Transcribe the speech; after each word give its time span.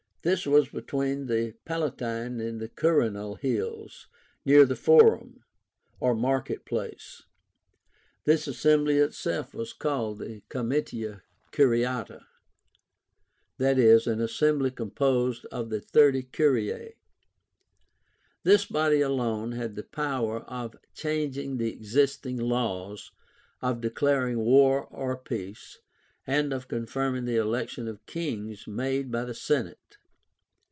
This 0.23 0.45
was 0.45 0.69
between 0.69 1.25
the 1.25 1.55
Palatine 1.65 2.39
and 2.39 2.61
Quirínal 2.75 3.39
hills 3.39 4.05
near 4.45 4.65
the 4.65 4.75
FORUM, 4.75 5.41
or 5.99 6.13
market 6.13 6.63
place. 6.63 7.23
This 8.25 8.47
assembly 8.47 8.97
itself 8.97 9.55
was 9.55 9.73
called 9.73 10.19
the 10.19 10.43
COMITIA 10.49 11.23
CURIÁTA, 11.51 12.21
i.e. 13.61 13.99
an 14.05 14.21
assembly 14.21 14.69
composed 14.69 15.45
of 15.45 15.71
the 15.71 15.81
30 15.81 16.21
curiae. 16.31 16.93
This 18.43 18.65
body 18.65 19.01
alone 19.01 19.53
had 19.53 19.73
the 19.75 19.81
power 19.81 20.41
of 20.41 20.75
changing 20.93 21.57
the 21.57 21.73
existing 21.73 22.37
laws; 22.37 23.09
of 23.59 23.81
declaring 23.81 24.37
war 24.37 24.85
or 24.85 25.17
peace; 25.17 25.79
and 26.27 26.53
of 26.53 26.67
confirming 26.67 27.25
the 27.25 27.37
election 27.37 27.87
of 27.87 28.05
kings 28.05 28.67
made 28.67 29.09
by 29.09 29.25
the 29.25 29.33
senate. 29.33 29.97